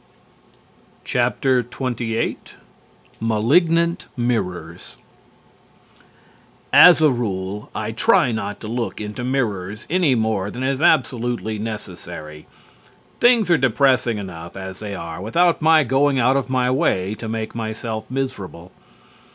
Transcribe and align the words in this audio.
XXVIII 1.05 2.37
MALIGNANT 3.19 4.07
MIRRORS 4.17 4.97
As 6.73 7.01
a 7.01 7.11
rule, 7.11 7.69
I 7.75 7.91
try 7.91 8.31
not 8.31 8.59
to 8.61 8.67
look 8.67 8.99
into 8.99 9.23
mirrors 9.23 9.85
any 9.91 10.15
more 10.15 10.49
than 10.49 10.63
is 10.63 10.81
absolutely 10.81 11.59
necessary. 11.59 12.47
Things 13.19 13.51
are 13.51 13.59
depressing 13.59 14.17
enough 14.17 14.57
as 14.57 14.79
they 14.79 14.95
are 14.95 15.21
without 15.21 15.61
my 15.61 15.83
going 15.83 16.19
out 16.19 16.35
of 16.35 16.49
my 16.49 16.71
way 16.71 17.13
to 17.13 17.29
make 17.29 17.53
myself 17.53 18.09
miserable. 18.09 18.71